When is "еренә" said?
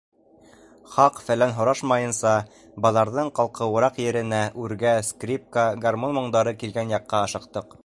4.07-4.41